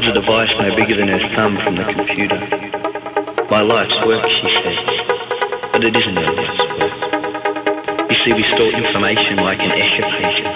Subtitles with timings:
[0.00, 2.40] and a device no bigger than her thumb from the computer.
[3.50, 4.80] My life's work, she says,
[5.72, 8.08] but it isn't her life's work.
[8.08, 10.48] You see, we store information like an Escher pager.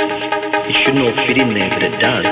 [0.64, 2.24] It shouldn't all fit in there, but it does.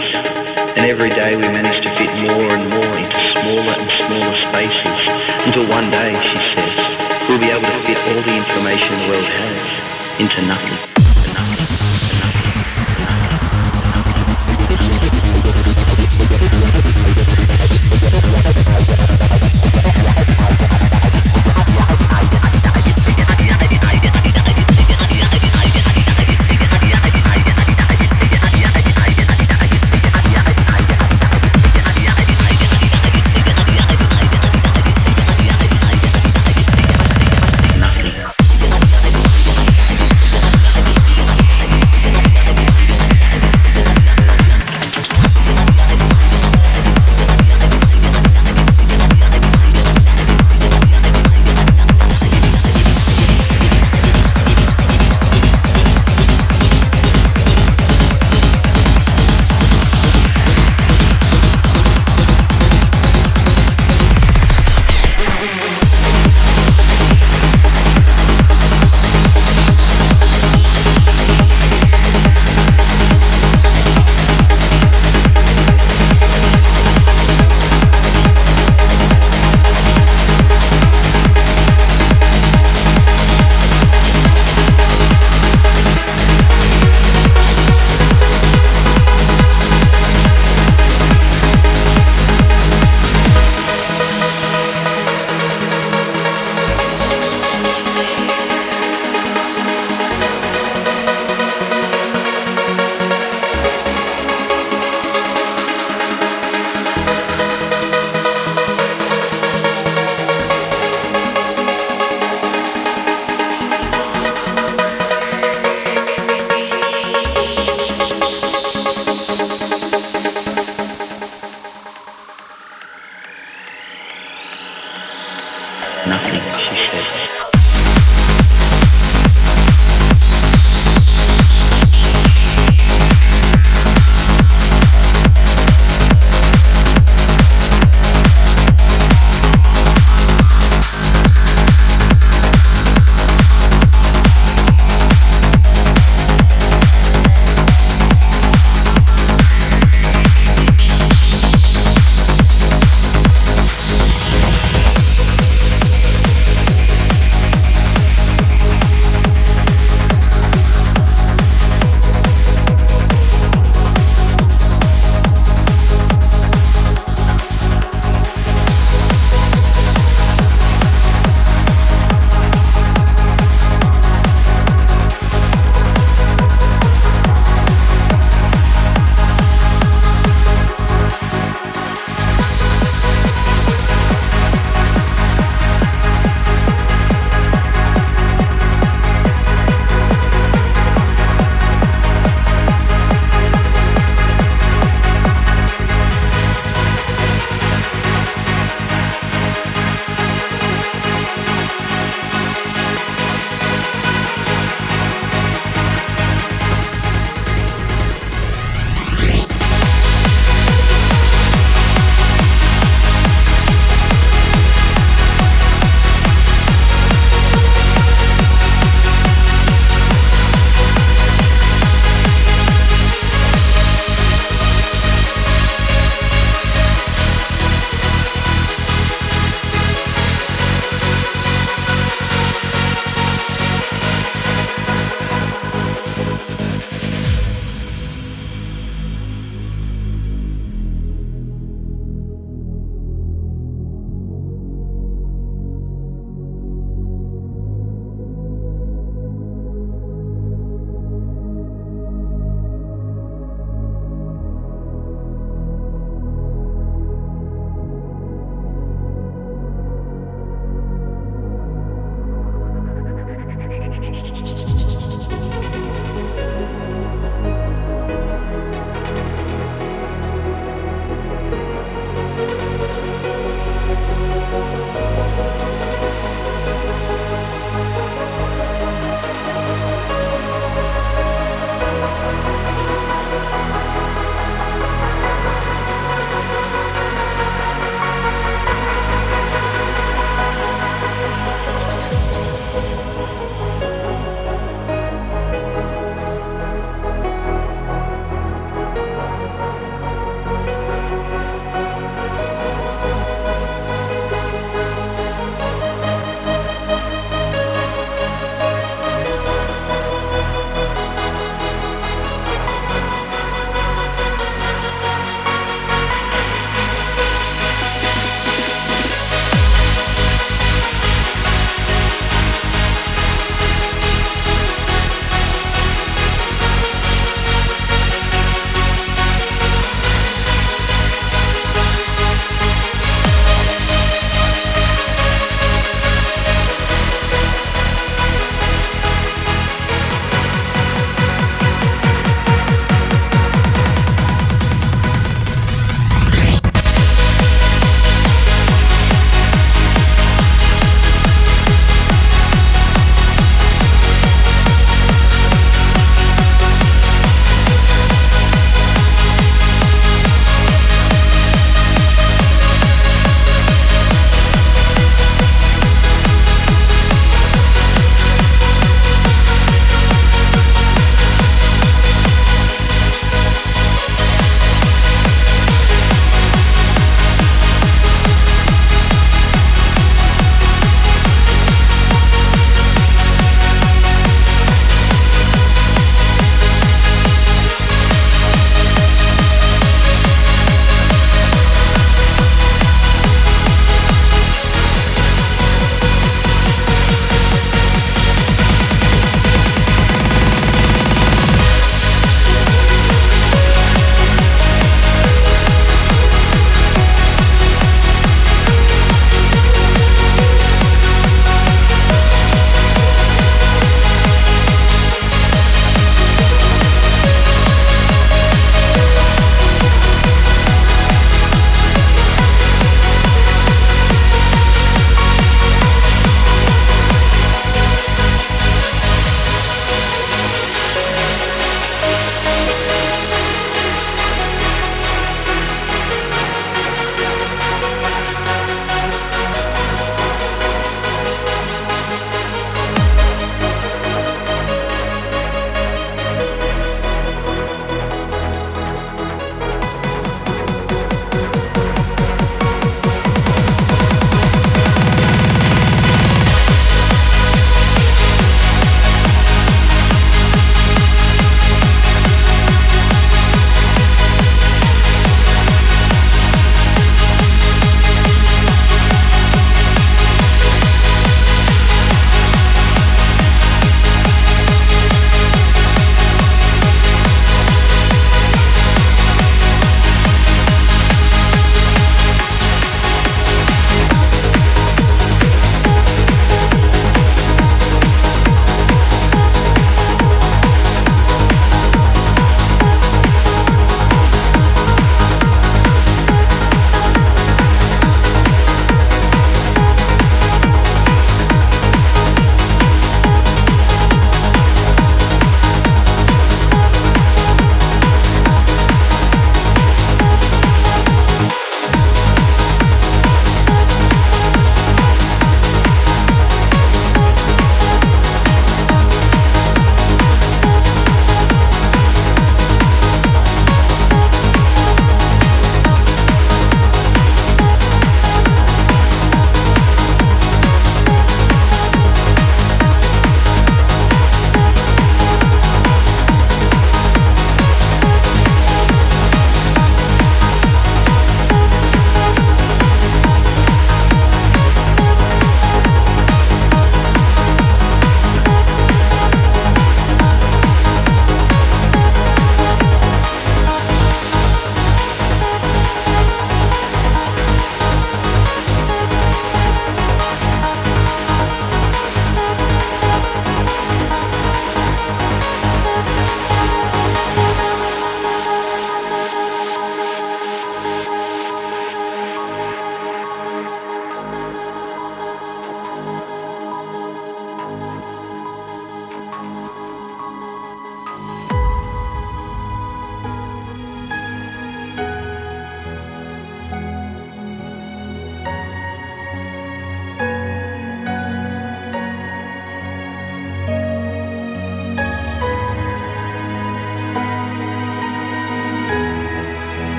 [0.73, 5.01] And every day we manage to fit more and more into smaller and smaller spaces
[5.45, 6.73] until one day, she says,
[7.29, 10.92] we'll be able to fit all the information the world has into nothing.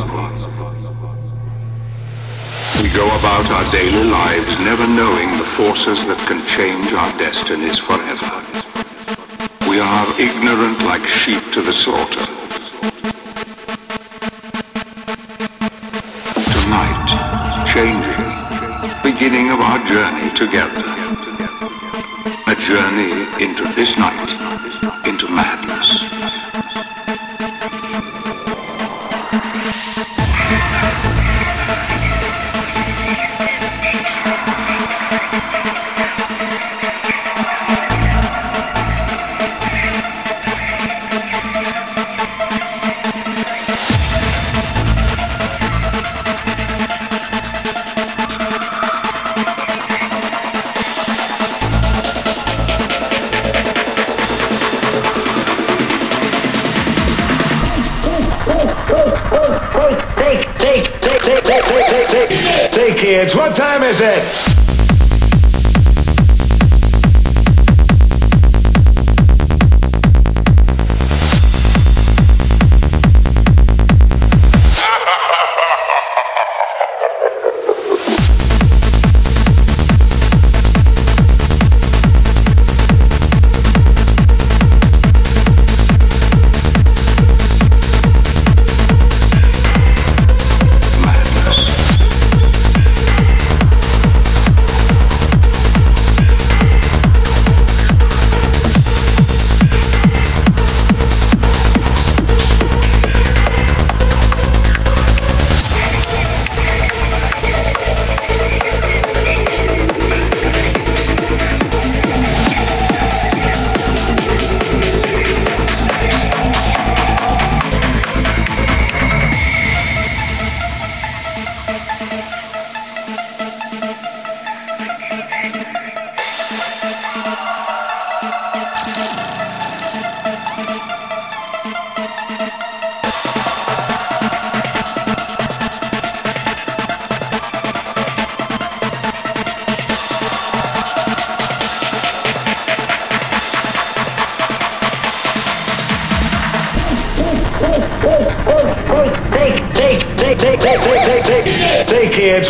[0.00, 0.28] People.
[2.82, 7.78] We go about our daily lives never knowing the forces that can change our destinies
[7.78, 8.32] forever.
[9.68, 12.24] We are ignorant like sheep to the slaughter.
[16.56, 17.08] Tonight,
[17.72, 18.32] changing,
[19.02, 20.84] beginning of our journey together.
[22.48, 24.30] A journey into this night,
[25.06, 25.75] into madness.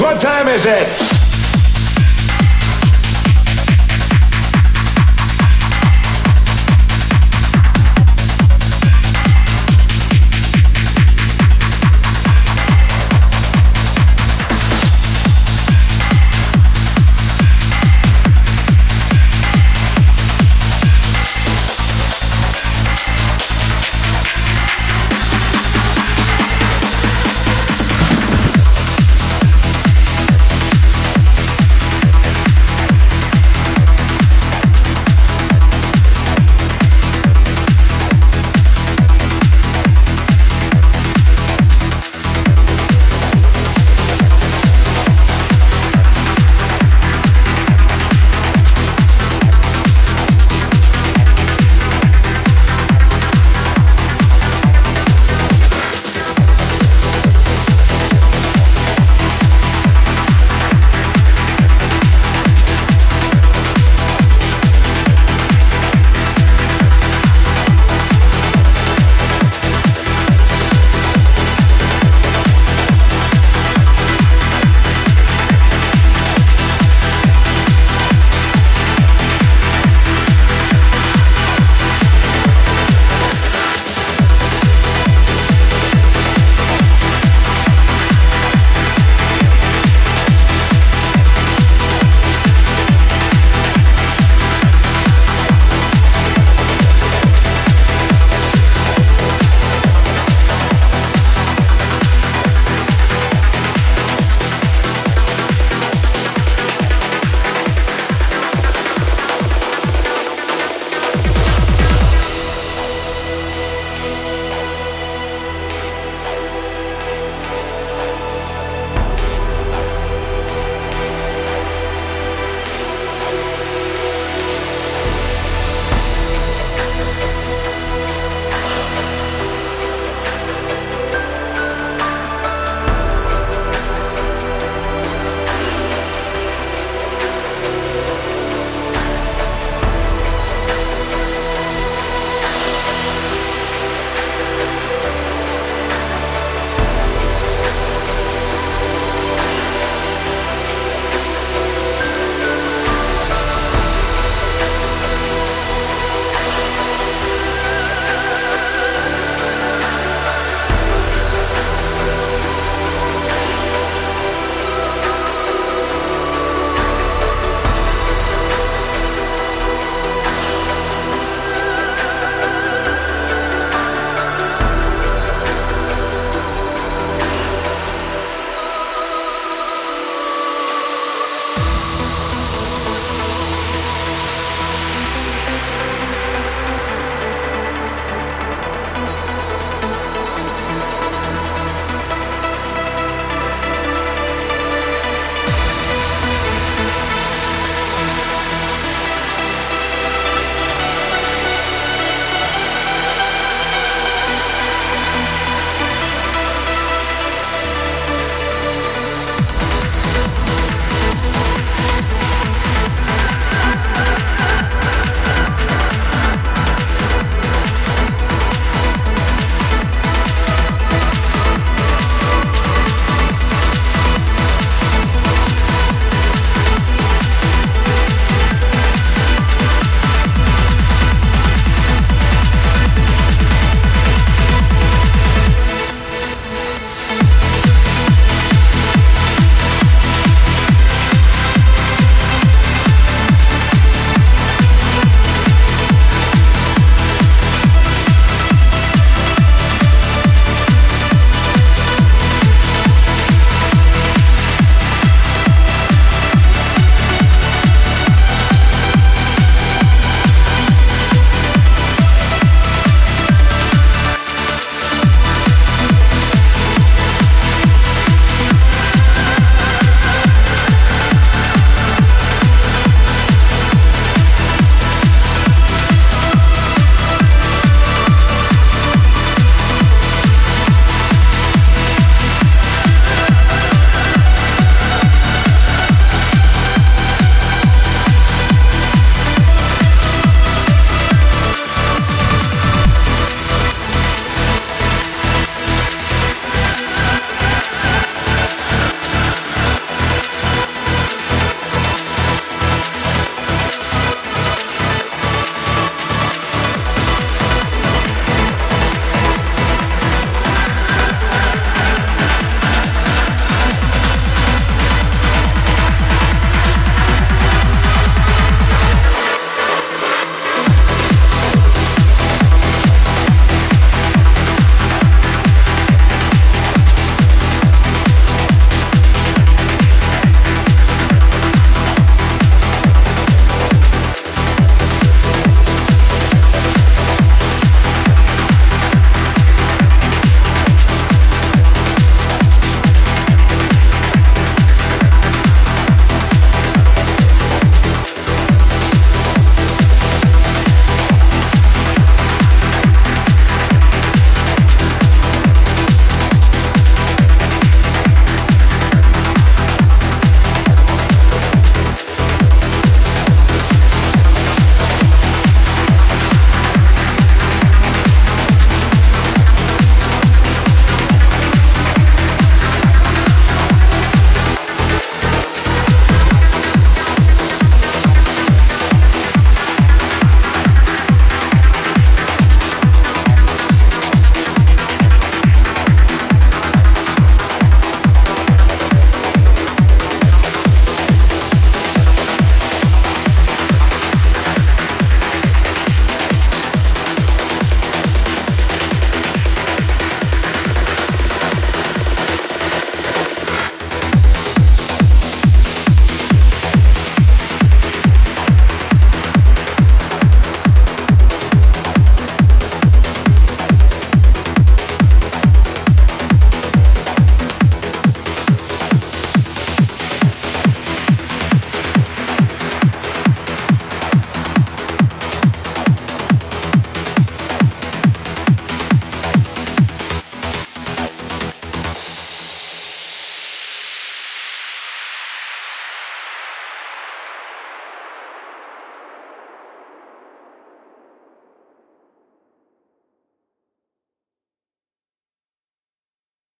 [0.00, 1.15] What time is it?